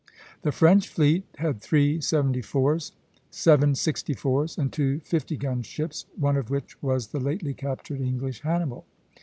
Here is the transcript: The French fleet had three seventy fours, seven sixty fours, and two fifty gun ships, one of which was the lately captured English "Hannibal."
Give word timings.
The 0.41 0.51
French 0.51 0.87
fleet 0.87 1.25
had 1.37 1.61
three 1.61 2.01
seventy 2.01 2.41
fours, 2.41 2.93
seven 3.29 3.75
sixty 3.75 4.15
fours, 4.15 4.57
and 4.57 4.73
two 4.73 4.99
fifty 5.01 5.37
gun 5.37 5.61
ships, 5.61 6.07
one 6.17 6.37
of 6.37 6.49
which 6.49 6.81
was 6.81 7.09
the 7.09 7.19
lately 7.19 7.53
captured 7.53 8.01
English 8.01 8.41
"Hannibal." 8.41 8.87